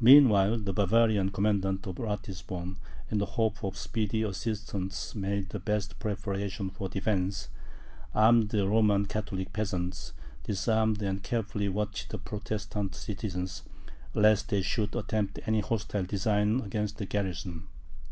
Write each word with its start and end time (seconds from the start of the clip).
Meanwhile 0.00 0.58
the 0.58 0.72
Bavarian 0.72 1.30
commandant 1.30 1.86
of 1.86 1.98
Ratisbon, 2.00 2.78
in 3.12 3.18
the 3.18 3.26
hope 3.26 3.62
of 3.62 3.76
speedy 3.76 4.24
assistance, 4.24 5.14
made 5.14 5.50
the 5.50 5.60
best 5.60 6.00
preparations 6.00 6.72
for 6.74 6.88
defence, 6.88 7.48
armed 8.12 8.48
the 8.48 8.66
Roman 8.66 9.06
Catholic 9.06 9.52
peasants, 9.52 10.14
disarmed 10.42 11.00
and 11.00 11.22
carefully 11.22 11.68
watched 11.68 12.10
the 12.10 12.18
Protestant 12.18 12.96
citizens, 12.96 13.62
lest 14.14 14.48
they 14.48 14.62
should 14.62 14.96
attempt 14.96 15.38
any 15.46 15.60
hostile 15.60 16.02
design 16.02 16.62
against 16.62 16.98
the 16.98 17.06
garrison. 17.06 17.68